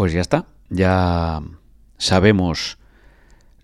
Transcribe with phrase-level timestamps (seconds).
[0.00, 1.42] Pues ya está, ya
[1.98, 2.78] sabemos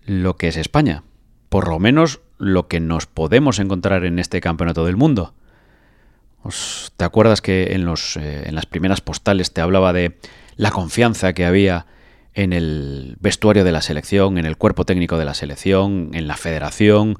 [0.05, 1.01] lo que es España,
[1.49, 5.33] por lo menos lo que nos podemos encontrar en este campeonato del mundo.
[6.95, 10.19] ¿Te acuerdas que en, los, eh, en las primeras postales te hablaba de
[10.57, 11.87] la confianza que había
[12.35, 16.37] en el vestuario de la selección, en el cuerpo técnico de la selección, en la
[16.37, 17.15] federación,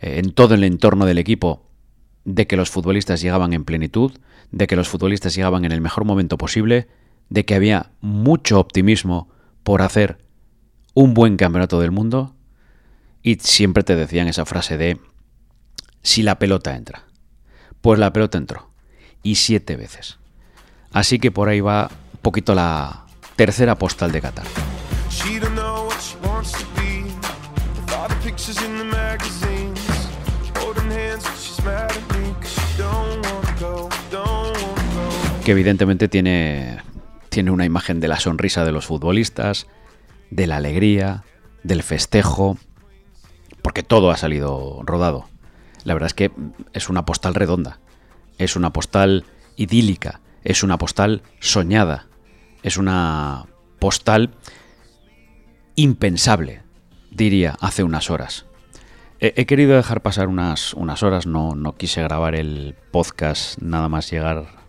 [0.00, 1.68] eh, en todo el entorno del equipo,
[2.24, 4.12] de que los futbolistas llegaban en plenitud,
[4.52, 6.88] de que los futbolistas llegaban en el mejor momento posible,
[7.28, 9.28] de que había mucho optimismo
[9.62, 10.18] por hacer
[10.94, 12.34] un buen campeonato del mundo,
[13.22, 15.00] y siempre te decían esa frase de
[16.02, 17.04] si la pelota entra.
[17.80, 18.70] Pues la pelota entró.
[19.22, 20.18] Y siete veces.
[20.92, 24.44] Así que por ahí va un poquito la tercera postal de Qatar.
[35.44, 36.82] Que evidentemente tiene,
[37.34, 39.66] tiene una imagen de la sonrisa de los futbolistas,
[40.30, 41.24] de la alegría,
[41.64, 42.58] del festejo,
[43.60, 45.28] porque todo ha salido rodado.
[45.82, 46.30] La verdad es que
[46.74, 47.80] es una postal redonda,
[48.38, 49.24] es una postal
[49.56, 52.06] idílica, es una postal soñada,
[52.62, 53.46] es una
[53.80, 54.30] postal
[55.74, 56.62] impensable,
[57.10, 58.46] diría, hace unas horas.
[59.18, 64.08] He, querido dejar pasar unas, unas horas, no, no, quise grabar el podcast nada más
[64.08, 64.63] llegar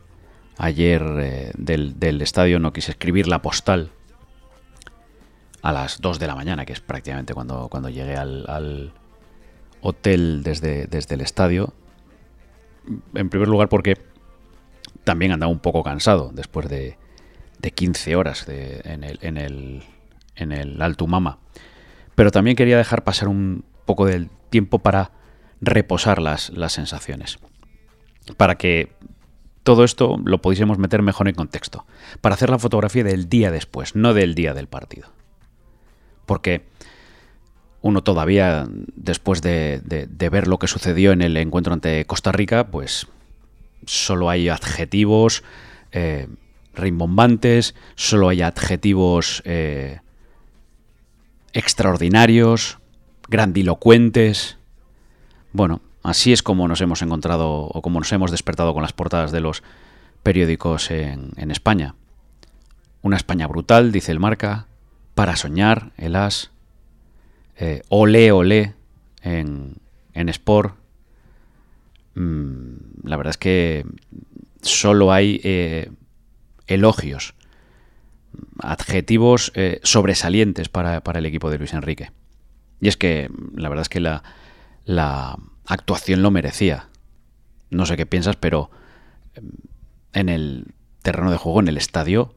[0.57, 3.91] ayer eh, del, estadio, no quise escribir la postal
[5.61, 8.93] a las 2 de la mañana, que es prácticamente cuando, cuando llegué al,
[9.81, 11.73] hotel desde, desde el estadio.
[13.13, 13.97] En primer lugar porque
[15.03, 16.97] también andaba un poco cansado después de,
[17.59, 19.83] de 15 horas en, el, en, el,
[20.35, 21.39] en el Altumama.
[22.15, 25.11] Pero también quería dejar pasar un poco del tiempo para
[25.61, 27.39] reposar las, las sensaciones.
[28.37, 28.95] Para que
[29.65, 31.85] todo esto lo pudiésemos meter mejor en contexto.
[32.21, 35.09] Para hacer la fotografía del día después, no del día del partido.
[36.27, 36.67] Porque
[37.81, 39.81] uno todavía, después de,
[40.31, 43.07] ver lo que sucedió en el encuentro ante Costa Rica, pues
[43.87, 45.43] solo hay adjetivos
[45.91, 46.27] eh,
[46.75, 49.99] rimbombantes, solo hay adjetivos eh,
[51.53, 52.77] extraordinarios,
[53.27, 54.57] grandilocuentes.
[55.53, 59.31] Bueno, así es como nos hemos encontrado o como nos hemos despertado con las portadas
[59.31, 59.63] de los
[60.23, 61.95] periódicos en, España.
[63.01, 64.67] Una España brutal, dice el marca,
[65.13, 66.51] para soñar, el as,
[67.57, 68.73] eh, olé, olé
[69.21, 69.75] en,
[70.13, 70.75] en Sport.
[72.15, 73.85] Mm, la verdad es que
[74.61, 75.91] solo hay eh,
[76.67, 77.35] elogios,
[78.59, 82.11] adjetivos eh, sobresalientes para, el equipo de Luis Enrique.
[82.81, 84.23] Y es que la verdad es que la,
[84.85, 86.87] la actuación lo merecía.
[87.69, 88.69] No sé qué piensas, pero
[89.33, 89.51] em,
[90.13, 92.35] en el terreno de juego, en el estadio,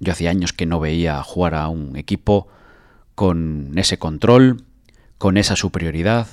[0.00, 2.48] yo hacía años que no veía jugar a un equipo
[3.14, 4.64] con ese control,
[5.16, 6.28] con esa superioridad,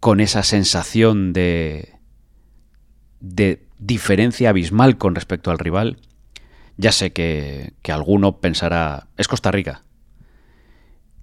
[0.00, 1.96] con esa sensación de,
[3.20, 5.98] de diferencia abismal con respecto al rival.
[6.78, 9.82] Ya sé que, que alguno pensará, es Costa Rica,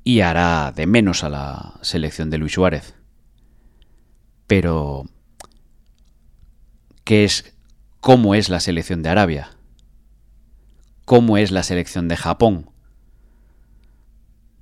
[0.03, 2.96] y hará de menos a la selección de Luis Suárez.
[4.47, 5.06] Pero,
[7.03, 7.56] ¿qué es,
[8.00, 9.52] cómo es la selección de Arabia?
[11.06, 12.69] ¿Cómo es la selección de Japón?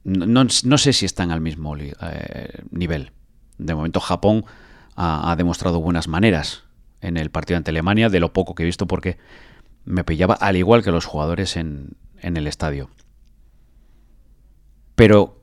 [0.04, 3.12] No, sé si están al mismo eh, nivel.
[3.58, 4.46] De momento Japón
[4.96, 6.64] ha demostrado buenas maneras
[7.02, 9.18] en el partido ante Alemania, de lo poco que he visto, porque
[9.86, 12.90] me pillaba al igual que los jugadores en, en el estadio.
[15.02, 15.42] Pero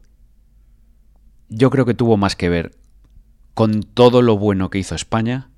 [1.48, 2.76] yo creo que tuvo más que ver
[3.54, 5.50] con todo lo bueno que hizo España,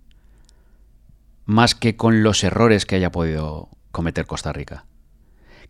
[1.44, 4.86] más que con los errores que haya podido cometer Costa Rica.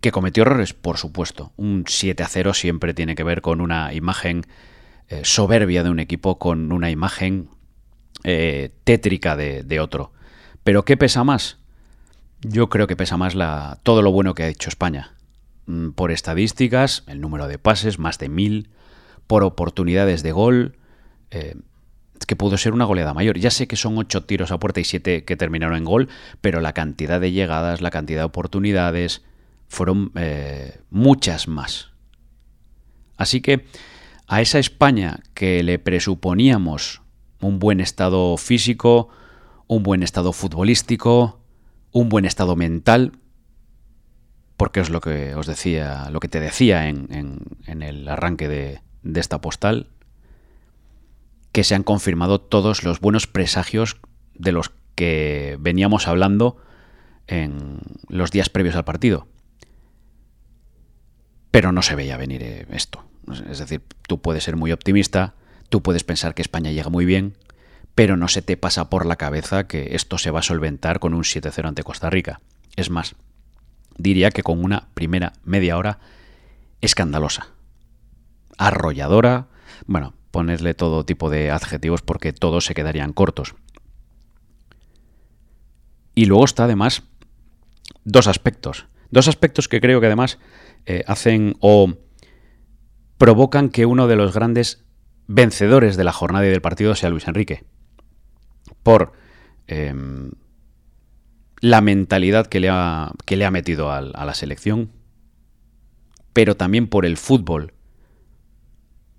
[0.00, 1.52] Que cometió errores, por supuesto.
[1.56, 4.46] Un 7 a 0 siempre tiene que ver con una imagen
[5.08, 7.48] eh, soberbia de un equipo, con una imagen
[8.22, 10.12] eh, tétrica de otro.
[10.62, 11.58] Pero ¿qué pesa más?
[12.42, 15.16] Yo creo que pesa más la, todo lo bueno que ha hecho España.
[15.70, 18.70] Mm, por estadísticas, el número de pases, más de mil,
[19.28, 20.76] por oportunidades de gol,
[21.30, 21.54] eh,
[22.26, 23.38] que pudo ser una goleada mayor.
[23.38, 26.08] Ya sé que son ocho tiros a puerta y siete que terminaron en gol,
[26.40, 29.22] pero la cantidad de llegadas, la cantidad de oportunidades,
[29.68, 31.90] fueron eh, muchas más.
[33.16, 33.66] Así que
[34.26, 37.02] a esa España que le presuponíamos
[37.40, 39.08] un buen estado físico,
[39.68, 41.40] un buen estado futbolístico,
[41.92, 43.12] un buen estado mental,
[44.60, 49.20] porque es lo que os decía, lo que te decía en, el arranque de, de
[49.20, 49.86] esta postal,
[51.50, 53.96] que se han confirmado todos los buenos presagios
[54.34, 56.58] de los que veníamos hablando
[57.26, 57.78] en
[58.10, 59.28] los días previos al partido.
[61.50, 63.02] pero no se veía venir eh, esto.
[63.48, 65.32] Es decir, tú puedes ser muy optimista,
[65.70, 67.34] tú puedes pensar que España llega muy bien,
[67.94, 71.14] pero no se te pasa por la cabeza que esto se va a solventar con
[71.14, 72.42] un 7-0 ante Costa Rica.
[72.76, 73.16] Es más,
[74.02, 75.98] diría que con una primera media hora
[76.80, 77.48] escandalosa,
[78.58, 79.48] arrolladora,
[79.86, 83.54] bueno, ponerle todo tipo de adjetivos porque todos se quedarían cortos.
[86.14, 87.02] Y luego está además
[88.04, 90.38] dos aspectos, dos aspectos que creo que además
[90.86, 91.94] eh, hacen o
[93.18, 94.84] provocan que uno de los grandes
[95.26, 97.64] vencedores de la jornada y del partido sea Luis Enrique.
[98.82, 99.12] Por
[99.66, 100.32] em,
[101.60, 104.90] la mentalidad que le ha, que le ha metido a, la selección,
[106.32, 107.74] pero también por el fútbol,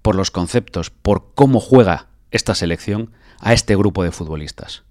[0.02, 4.84] por los conceptos, por cómo juega esta selección a este grupo de futbolistas.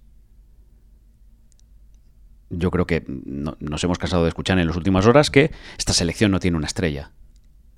[2.49, 6.31] Yo creo que nos hemos cansado de escuchar en las últimas horas que esta selección
[6.31, 7.11] no tiene una estrella,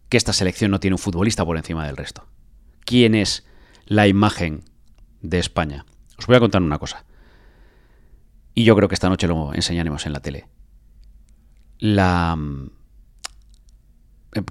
[0.09, 2.27] que esta selección no tiene un futbolista por encima del resto.
[2.85, 3.45] ¿Quién es
[3.85, 4.63] la imagen
[5.21, 5.85] de España?
[6.17, 7.05] Os voy a contar una cosa.
[8.55, 10.47] Y yo creo que esta noche lo enseñaremos en la tele.
[11.79, 12.69] La mm,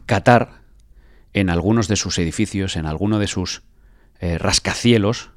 [0.07, 0.63] Qatar,
[1.33, 3.63] en algunos de sus edificios, en alguno de sus
[4.21, 5.31] eh, rascacielos,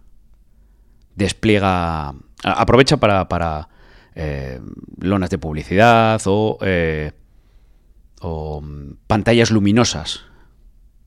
[1.16, 2.16] despliega.
[2.44, 3.28] aprovecha para.
[3.30, 3.70] para
[4.18, 4.62] eh,
[5.02, 7.12] lonas de publicidad o, eh,
[8.22, 10.22] o mm, pantallas luminosas.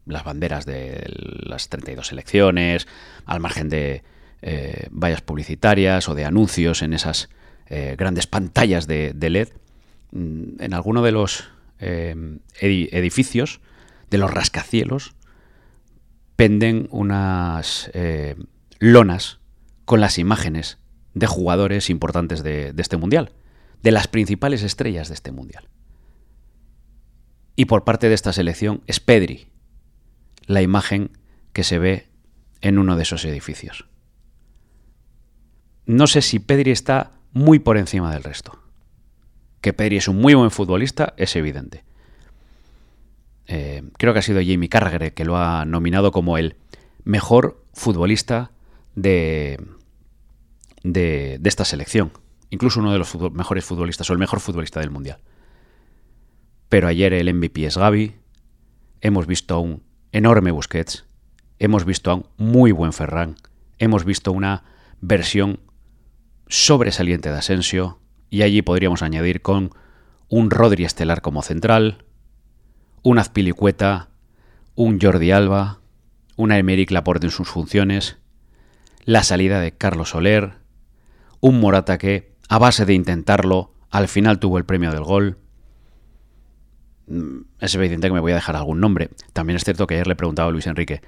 [0.04, 2.86] Las banderas de las 32 elecciones,
[3.26, 4.04] al margen de
[4.90, 7.28] vallas publicitarias o de anuncios en esas
[7.70, 9.48] eh, grandes pantallas de, LED,
[10.12, 11.44] mm, en alguno de los
[11.80, 12.16] eh,
[12.60, 13.60] edificios,
[14.10, 15.14] de los rascacielos,
[16.36, 18.36] penden unas eh,
[18.78, 19.40] lonas
[19.84, 20.78] con las imágenes
[21.12, 23.32] de jugadores importantes de, de este mundial,
[23.82, 25.68] de las principales estrellas de este mundial.
[27.54, 29.48] Y por parte de esta selección es Pedri,
[30.46, 31.10] la imagen
[31.52, 32.08] que se ve
[32.60, 33.86] en uno de esos edificios.
[35.84, 38.58] No sé si Pedri está muy por encima del resto.
[39.60, 41.84] Que Pedri es un muy buen futbolista es evidente.
[43.46, 46.56] Eh, creo que ha sido Jamie Carragher que lo ha nominado como el
[47.04, 48.50] mejor futbolista
[48.94, 49.58] de,
[50.82, 52.12] de, esta selección.
[52.50, 55.18] Incluso uno de los mejores futbolistas o el mejor futbolista del Mundial.
[56.68, 58.16] Pero ayer el MVP es Gaby.
[59.00, 59.82] Hemos visto a un
[60.12, 61.06] enorme Busquets.
[61.58, 63.36] Hemos visto a un muy buen Ferran.
[63.78, 64.64] Hemos visto una
[65.00, 65.60] versión
[66.48, 67.98] sobresaliente de Asensio,
[68.30, 69.70] y allí podríamos añadir con
[70.28, 72.04] un Rodri estelar como central,
[73.02, 74.08] un Azpilicueta,
[74.74, 75.80] un Jordi Alba,
[76.36, 78.18] una Emerick Laporte en sus funciones,
[79.04, 80.54] la salida de Carlos Soler,
[81.40, 85.38] un Morata que, a base de intentarlo, al final tuvo el premio del gol.
[87.06, 89.10] Mm, es evidente que me voy a dejar algún nombre.
[89.32, 91.00] También es cierto que ayer le preguntaba a Luis Enrique,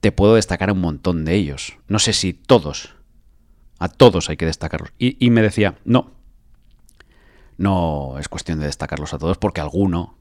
[0.00, 1.78] te puedo destacar un montón de ellos.
[1.88, 2.94] No sé si todos,
[3.82, 4.92] a todos hay que destacarlos.
[4.96, 6.12] Y, me decía, no,
[7.58, 10.16] no es cuestión de destacarlos a todos porque alguno...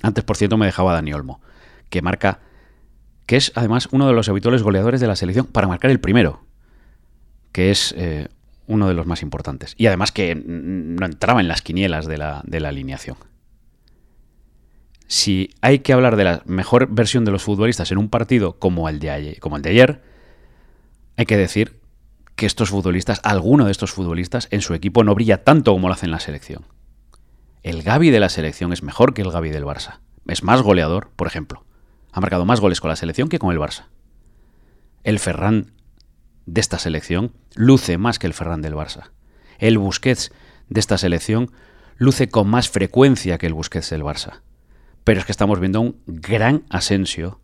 [0.00, 1.40] Antes, por cierto, me dejaba Dani Olmo,
[1.90, 2.38] que marca,
[3.26, 6.44] que es además uno de los habituales goleadores de la selección para marcar el primero,
[7.50, 8.28] que es eh,
[8.68, 9.74] uno de los más importantes.
[9.76, 13.16] Y además que no entraba en las quinielas de la, de la alineación.
[15.08, 18.88] Si hay que hablar de la mejor versión de los futbolistas en un partido como
[18.88, 20.02] el de ayer, como el de ayer
[21.16, 21.81] hay que decir
[22.36, 25.94] que estos futbolistas, alguno de estos futbolistas en su equipo no brilla tanto como lo
[25.94, 26.66] hace en la selección.
[27.62, 30.00] El Gaby de la selección es mejor que el Gaby del Barça.
[30.26, 31.64] Es más goleador, por ejemplo.
[32.12, 33.86] Ha marcado más goles con la selección que con el Barça.
[35.04, 35.72] El Ferran
[36.46, 39.10] de esta selección luce más que el Ferran del Barça.
[39.58, 40.32] El Busquets
[40.68, 41.52] de esta selección
[41.96, 44.40] luce con más frecuencia que el Busquets del Barça.
[45.04, 47.40] Pero es que estamos viendo un gran Asensio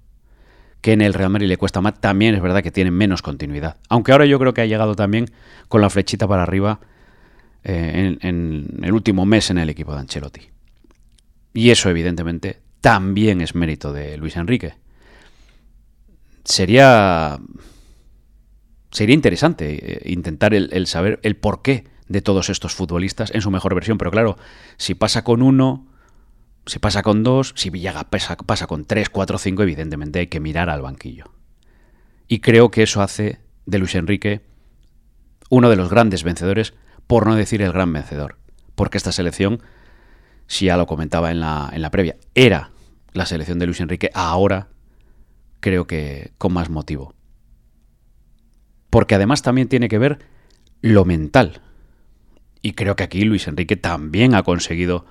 [0.80, 3.76] que en el Real Madrid le cuesta más, también es verdad que tiene menos continuidad.
[3.88, 5.26] Aunque ahora yo creo que ha llegado también
[5.68, 6.80] con la flechita para arriba
[7.64, 10.42] eh, en, el último mes en el equipo de Ancelotti.
[11.52, 14.75] Y eso, evidentemente, también es mérito de Luis Enrique.
[16.44, 17.38] Sería.
[18.90, 23.50] Sería interesante eh, intentar el, el saber el porqué de todos estos futbolistas en su
[23.50, 23.99] mejor versión.
[23.99, 24.38] Pero claro,
[24.78, 25.87] si pasa con uno,
[26.69, 30.69] si pasa con dos, si Villaga pasa, con tres, cuatro, cinco, evidentemente hay que mirar
[30.69, 31.33] al banquillo.
[32.29, 34.43] Y creo que eso hace de Luis Enrique
[35.49, 36.75] uno de los grandes vencedores,
[37.07, 38.37] por no decir el gran vencedor.
[38.75, 39.63] Porque esta selección,
[40.47, 42.71] si ya lo comentaba en la, en la previa, era
[43.15, 44.69] la selección de Luis Enrique, ahora
[45.61, 47.15] creo que con más motivo.
[48.91, 50.19] Porque además también tiene que ver
[50.83, 51.63] lo mental.
[52.61, 55.07] Y creo que aquí Luis Enrique también ha conseguido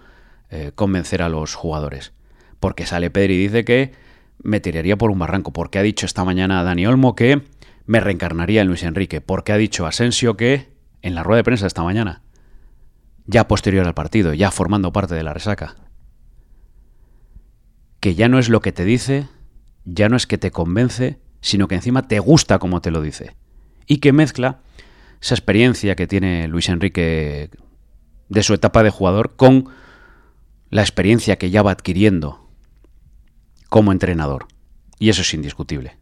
[0.50, 2.14] eh, convencer a los jugadores.
[2.60, 3.94] Porque sale Pedri y dice que
[4.42, 5.54] me tiraría por un barranco.
[5.54, 7.44] Porque ha dicho esta mañana a Dani Olmo que
[7.86, 9.22] me reencarnaría en Luis Enrique.
[9.22, 10.70] Porque ha dicho Asensio que
[11.02, 12.22] en la rueda de prensa esta mañana,
[13.26, 15.76] ya posterior al partido, ya formando parte de la resaca,
[18.00, 19.28] que ya no es lo que te dice,
[19.86, 23.36] ya no es que te convence, sino que encima te gusta como te lo dice.
[23.86, 24.60] Y que mezcla
[25.22, 27.50] esa experiencia que tiene Luis Enrique
[28.30, 29.70] de su etapa de jugador con
[30.70, 32.50] la experiencia que ya va adquiriendo
[33.70, 34.48] como entrenador.
[35.00, 35.98] Y eso es indiscutible.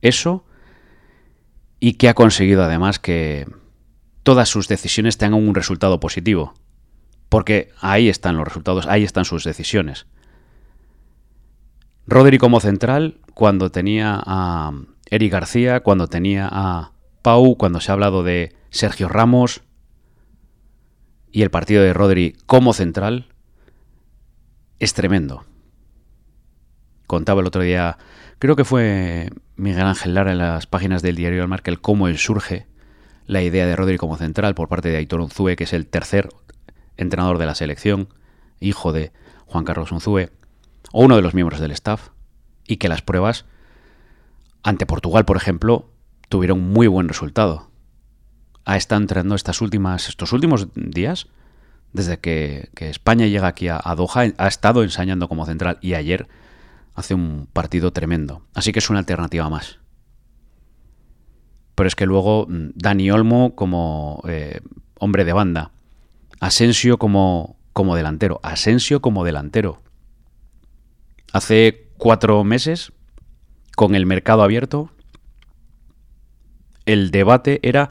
[0.00, 0.44] Eso
[1.80, 3.46] y que ha conseguido además que
[4.22, 6.54] todas sus decisiones tengan un resultado positivo.
[7.28, 10.06] Porque ahí están los resultados, ahí están sus decisiones.
[12.06, 14.72] Rodri como central, cuando tenía a
[15.10, 16.92] Eric García, cuando tenía a
[17.22, 19.62] Pau, cuando se ha hablado de Sergio Ramos
[21.30, 23.31] y el partido de Rodri como central,
[24.82, 25.44] es tremendo.
[27.06, 27.98] Contaba el otro día,
[28.40, 32.12] creo que fue Miguel Ángel Lara en las páginas del diario El Marca, el cómo
[32.14, 32.66] surge
[33.26, 36.30] la idea de Rodri como central por parte de Aitor Unzue, que es el tercer
[36.96, 38.08] entrenador de la selección,
[38.58, 39.12] hijo de
[39.46, 40.32] Juan Carlos Unzue,
[40.90, 42.08] o uno de los miembros del staff,
[42.66, 43.44] y que las pruebas
[44.64, 45.92] ante Portugal, por ejemplo,
[46.28, 47.70] tuvieron muy buen resultado.
[48.64, 51.28] Ha estado entrenando estas últimas, estos últimos días,
[51.92, 56.28] desde que, España llega aquí a, Doha, ha estado ensayando como central y ayer
[56.94, 58.42] hace un partido tremendo.
[58.54, 59.78] Así que es una alternativa más.
[61.74, 64.60] Pero es que luego mm, Dani Olmo como eh,
[64.98, 65.70] hombre de banda,
[66.40, 69.82] Asensio como, como delantero, Asensio como delantero.
[71.32, 72.92] Hace cuatro meses,
[73.76, 74.90] con el mercado abierto,
[76.84, 77.90] el debate era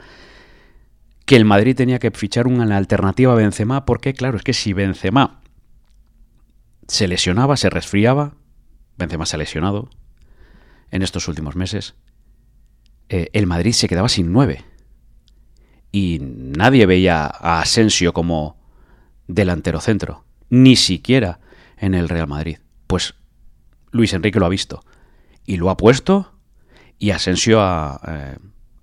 [1.24, 4.72] que el Madrid tenía que fichar una alternativa a Benzema, porque claro, es que si
[4.72, 5.40] Benzema
[6.88, 8.34] se lesionaba, se resfriaba,
[8.98, 9.88] Benzema se ha lesionado
[10.90, 11.94] en estos últimos meses,
[13.08, 14.64] eh, el Madrid se quedaba sin nueve.
[15.90, 18.56] Y nadie veía a Asensio como
[19.26, 21.40] delantero centro, ni siquiera
[21.76, 22.58] en el Real Madrid.
[22.86, 23.14] Pues
[23.90, 24.84] Luis Enrique lo ha visto
[25.44, 26.32] y lo ha puesto
[26.98, 28.38] y Asensio ha eh,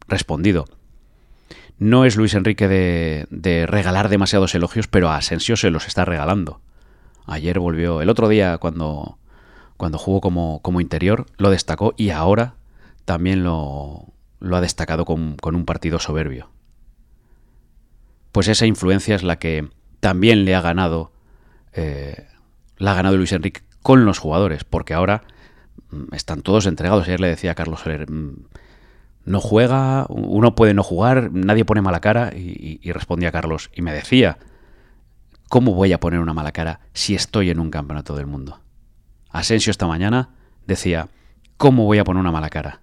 [0.07, 0.65] respondido.
[1.79, 6.59] No es Luis Enrique de, regalar demasiados elogios, pero a Asensio se los está regalando.
[7.25, 9.17] Ayer volvió, el otro día cuando,
[9.77, 12.55] cuando jugó como, como interior, lo destacó y ahora
[13.05, 14.07] también lo,
[14.51, 16.49] ha destacado con, un partido soberbio.
[18.33, 19.69] Pues esa influencia es la que
[20.01, 21.13] también le ha ganado,
[21.71, 22.27] eh,
[22.77, 25.23] la ha ganado Luis Enrique con los jugadores, porque ahora
[25.91, 27.05] mm, están todos entregados.
[27.05, 28.35] Ayer le decía a Carlos Soler, mm,
[29.25, 33.93] no juega, uno puede no jugar, nadie pone mala cara, y, respondía Carlos, y me
[33.93, 34.37] decía,
[35.49, 38.59] ¿cómo voy a poner una mala cara si estoy en un campeonato del mundo?
[39.29, 40.29] Asensio esta mañana
[40.65, 41.09] decía,
[41.57, 42.81] ¿cómo voy a poner una mala cara?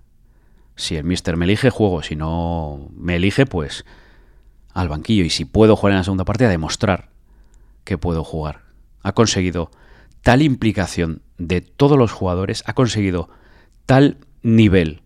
[0.76, 2.02] Si el mister me elige, juego.
[2.02, 3.84] Si no me elige, pues
[4.74, 5.24] al banquillo.
[5.24, 7.08] Y si puedo jugar en la segunda parte, a demostrar
[7.84, 8.60] que puedo jugar.
[9.02, 9.70] Ha conseguido
[10.22, 13.30] tal implicación de todos los jugadores, ha conseguido
[13.86, 15.02] tal nivel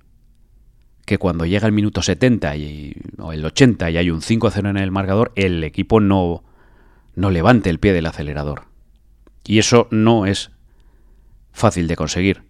[1.10, 4.76] que cuando llega el minuto 70 y, o el 80 y hay un 5-0 en
[4.76, 6.44] el marcador, el equipo no,
[7.16, 8.66] no levante el pie del acelerador.
[9.44, 10.52] Y eso no es
[11.50, 12.44] fácil de conseguir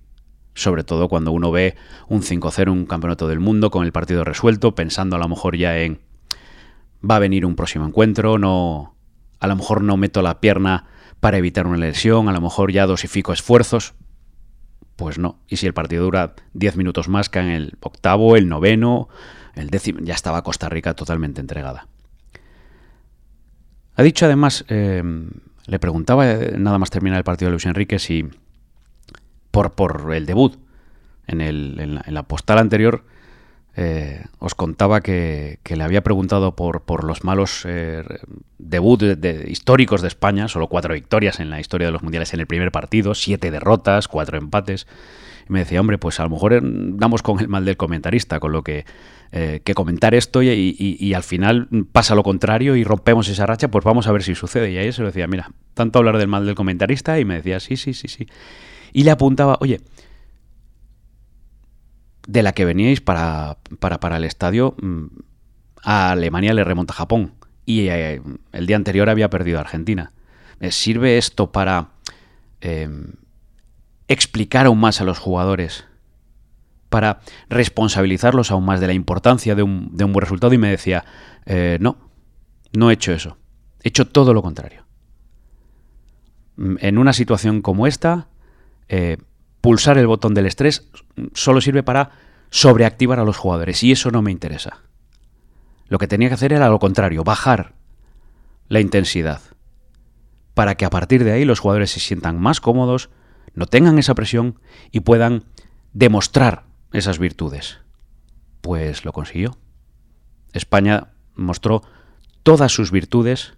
[0.52, 1.74] sobre todo cuando uno ve
[2.08, 5.56] un 5-0 en un campeonato del mundo con el partido resuelto, pensando a lo mejor
[5.56, 6.00] ya en
[7.02, 8.94] va a venir un próximo encuentro, no
[9.38, 10.84] a lo mejor no meto la pierna
[11.18, 13.94] para evitar una lesión, a lo mejor ya dosifico esfuerzos.
[15.00, 18.50] Pues no, y si el partido dura 10 minutos más que en el octavo, el
[18.50, 19.08] noveno,
[19.54, 21.86] el décimo, ya estaba Costa Rica totalmente entregada.
[23.96, 25.02] Ha dicho además, eh,
[25.64, 28.28] le preguntaba eh, nada más terminar el partido de Luis Enrique si
[29.50, 30.58] por, por el debut.
[31.26, 33.06] En, el, en, la, postal anterior
[33.76, 38.02] eh, os contaba que, le había preguntado por, los malos eh,
[38.58, 42.46] debuts históricos de España, solo cuatro victorias en la historia de los mundiales en el
[42.46, 44.86] primer partido, siete derrotas, cuatro empates.
[45.48, 48.40] Y me decía, hombre, pues a lo mejor eh, damos con el mal del comentarista,
[48.40, 48.84] con lo que,
[49.30, 53.84] que comentar esto y, y, al final pasa lo contrario y rompemos esa racha, pues
[53.84, 54.72] vamos a ver si sucede.
[54.72, 57.60] Y ahí se lo decía, mira, tanto hablar del mal del comentarista y me decía,
[57.60, 58.26] sí, sí, sí, sí
[58.92, 59.80] y le apuntaba, oye,
[62.30, 65.06] de la que veníais para, para, el estadio, mm,
[65.82, 67.34] a Alemania le remonta a Japón
[67.66, 68.22] y eh,
[68.52, 70.12] el día anterior había perdido a Argentina.
[70.60, 71.88] Eh, ¿Sirve esto para
[72.60, 73.14] em,
[74.06, 75.86] explicar aún más a los jugadores?
[76.88, 80.70] Para responsabilizarlos aún más de la importancia de un, de un buen resultado y me
[80.70, 81.04] decía,
[81.46, 81.96] eh, no,
[82.72, 83.38] no he hecho eso.
[83.82, 84.84] He hecho todo lo contrario.
[86.54, 88.28] Mm, en una situación como esta,
[89.60, 90.88] pulsar el botón del estrés
[91.34, 92.10] solo sirve para
[92.50, 94.78] sobreactivar a los jugadores y eso no me interesa.
[95.88, 97.74] Lo que tenía que hacer era lo contrario, bajar
[98.68, 99.40] la intensidad
[100.54, 103.10] para que a partir de ahí los jugadores se sientan más cómodos,
[103.54, 104.58] no tengan esa presión
[104.90, 105.44] y puedan
[105.92, 107.78] demostrar esas virtudes.
[108.60, 109.56] Pues lo consiguió.
[110.52, 111.82] España mostró
[112.42, 113.54] todas sus virtudes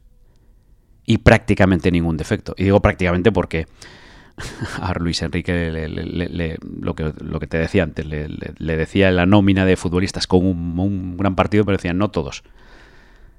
[1.04, 2.54] y prácticamente ningún defecto.
[2.56, 3.66] Y digo prácticamente porque
[4.81, 5.71] a Luis Enrique
[6.81, 11.17] lo, que, lo, que, te decía antes, le, decía la nómina de futbolistas con un,
[11.17, 12.43] gran partido, pero decían no todos.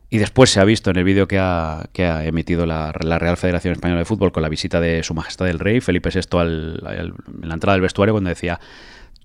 [0.09, 1.89] Y después se ha visto en el vídeo que ha,
[2.23, 5.81] emitido la, Real Federación Española de Fútbol con la visita de Su Majestad el Rey,
[5.81, 8.59] Felipe VI, al, en la entrada del vestuario, cuando decía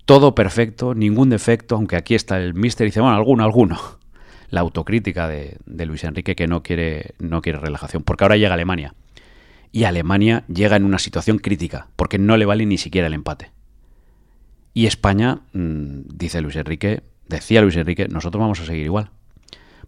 [0.05, 3.99] todo perfecto, ningún defecto, aunque aquí está el mister y dice, bueno, alguno, alguno
[4.49, 8.93] la autocrítica de, Luis Enrique que no quiere, no quiere relajación, porque ahora llega Alemania.
[9.71, 13.51] Y Alemania llega en una situación crítica, porque no le vale ni siquiera el empate.
[14.73, 19.11] Y España, mm, dice Luis Enrique, decía Luis Enrique, nosotros vamos a seguir igual.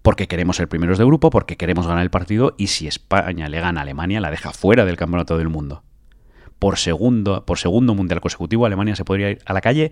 [0.02, 3.60] Porque queremos ser primeros de grupo, porque queremos ganar el partido, y si España le
[3.60, 5.84] gana a Alemania, la deja fuera del campeonato del mundo.
[6.60, 9.92] Por segundo, por segundo mundial consecutivo, Alemania se podría ir a la calle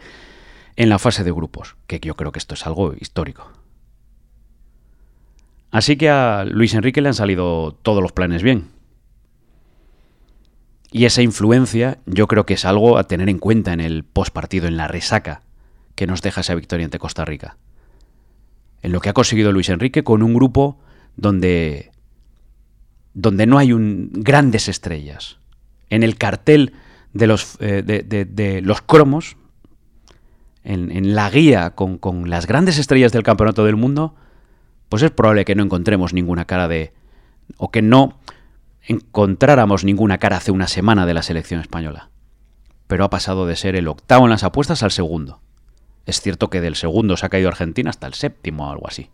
[0.76, 3.52] en la fase de grupos, que yo creo que esto es algo histórico.
[5.72, 8.70] Así que a Luis Enrique le han salido todos los planes bien.
[10.92, 14.68] Y esa influencia yo creo que es algo a tener en cuenta en el postpartido,
[14.68, 15.44] en la resaca
[15.96, 17.58] que nos deja esa victoria ante Costa Rica.
[18.82, 20.80] En lo que ha conseguido Luis Enrique con un grupo
[21.16, 21.92] donde,
[23.14, 25.38] donde no hay un, grandes estrellas.
[25.90, 26.74] En el cartel
[27.14, 29.36] de los, eh, de, los cromos,
[30.64, 34.16] en, en la guía con, con las grandes estrellas del Campeonato del Mundo,
[34.88, 36.94] pues es probable que no encontremos ninguna cara de...
[37.58, 38.20] o que no
[38.90, 42.10] encontráramos ninguna cara hace una semana de la selección española.
[42.88, 45.40] Pero ha pasado de ser el octavo en las apuestas al segundo.
[46.06, 49.10] Es cierto que del segundo se ha caído Argentina hasta el séptimo o algo así.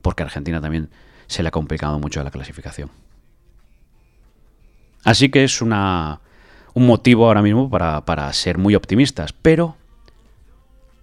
[0.00, 0.90] Porque a Argentina también
[1.26, 2.90] se le ha complicado mucho la clasificación.
[5.02, 5.70] Así que es un
[6.74, 9.76] motivo ahora mismo para, para ser muy optimistas, pero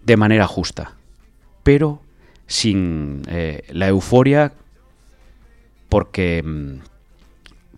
[0.04, 0.93] de manera justa.
[1.63, 2.02] Pero
[2.46, 4.54] sin eh, la euforia
[5.89, 6.80] porque, mm,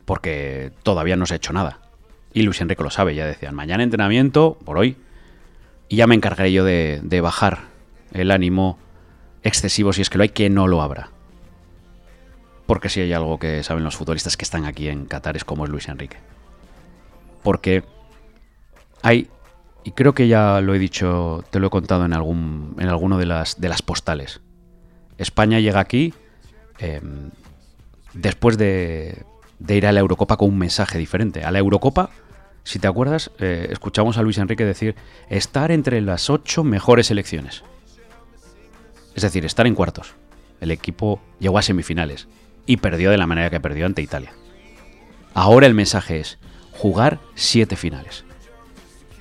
[0.10, 1.82] porque todavía no se ha hecho nada.
[2.34, 4.98] Y Luis Enrique lo sabe, ya decían, mañana entrenamiento, por hoy,
[5.88, 7.66] y ya me encargaré yo de, de bajar
[8.12, 8.80] el ánimo
[9.44, 11.12] excesivo, si es que lo hay, que no lo habrá.
[12.66, 15.66] Porque si hay algo que saben los futbolistas que están aquí en Qatar es como
[15.66, 16.18] es Luis Enrique.
[17.44, 17.84] Porque
[19.04, 19.30] hay,
[19.84, 23.20] y creo que ya lo he dicho, te lo he contado en, algún, en alguno
[23.20, 24.42] de las, de las postales,
[25.20, 26.16] España llega aquí
[26.80, 27.30] em,
[28.16, 28.58] después
[29.60, 31.44] de, ir a la Eurocopa con un mensaje diferente.
[31.44, 32.10] A la Eurocopa,
[32.64, 34.96] si te acuerdas, eh, escuchamos a Luis Enrique decir
[35.30, 37.64] estar entre las ocho mejores selecciones.
[39.16, 40.16] Es decir, estar en cuartos.
[40.62, 42.28] El equipo llegó a semifinales
[42.66, 44.34] y perdió de la manera que perdió ante Italia.
[45.34, 46.38] Ahora el mensaje es
[46.72, 48.26] jugar siete finales.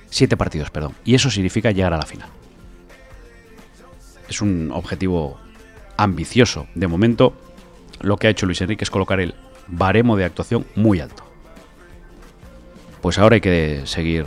[0.09, 0.95] Siete partidos, perdón.
[1.05, 2.29] Y eso significa llegar a la final.
[4.27, 5.39] Es un objetivo
[5.97, 6.67] ambicioso.
[6.75, 7.33] De momento,
[8.01, 9.35] lo que ha hecho Luis Enrique es colocar el
[9.69, 11.23] baremo de actuación muy alto.
[13.01, 14.25] Pues ahora hay que seguir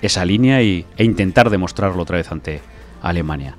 [0.00, 2.60] esa línea y, e intentar demostrarlo otra vez ante
[3.02, 3.56] Alemania.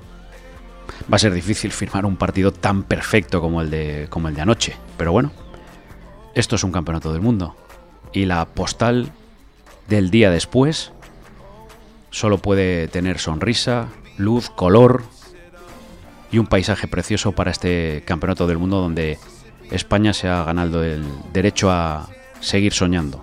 [1.10, 4.42] Va a ser difícil firmar un partido tan perfecto como el de, como el de
[4.42, 5.32] anoche, pero bueno,
[6.34, 7.56] esto es un campeonato del mundo.
[8.12, 9.10] Y la postal
[9.88, 10.92] del día después
[12.10, 15.02] solo puede tener sonrisa, luz, color,
[16.34, 19.18] y un paisaje precioso para este campeonato del mundo donde
[19.70, 22.08] España se ha ganado el derecho a
[22.40, 23.22] seguir soñando.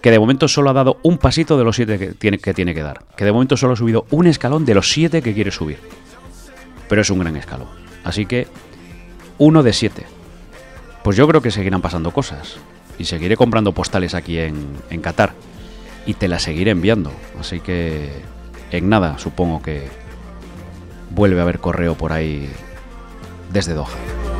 [0.00, 2.38] Que de momento solo ha dado un pasito de los siete que tiene,
[2.74, 3.04] que dar.
[3.16, 5.78] Que de momento solo ha subido un escalón de los siete que quiere subir.
[6.88, 7.68] Pero es un gran escalón.
[8.04, 8.46] Así que,
[9.38, 10.06] uno de siete.
[11.02, 12.56] Pues yo creo que seguirán pasando cosas.
[12.98, 15.34] Y seguiré comprando postales aquí en, en Qatar.
[16.06, 17.12] Y te las seguiré enviando.
[17.38, 18.10] Así que,
[18.70, 19.88] en nada, supongo que
[21.10, 22.48] vuelve a haber correo por ahí
[23.52, 24.37] desde Doha.